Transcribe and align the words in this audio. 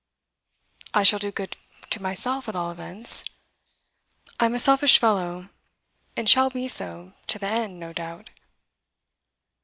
'I 0.95 1.03
shall 1.03 1.19
do 1.19 1.31
good 1.31 1.55
to 1.91 2.01
myself, 2.01 2.49
at 2.49 2.55
all 2.55 2.71
events. 2.71 3.23
I'm 4.39 4.55
a 4.55 4.57
selfish 4.59 4.97
fellow, 4.97 5.49
and 6.17 6.27
shall 6.27 6.49
be 6.49 6.67
so 6.67 7.13
to 7.27 7.37
the 7.37 7.45
end, 7.45 7.79
no 7.79 7.93
doubt. 7.93 8.31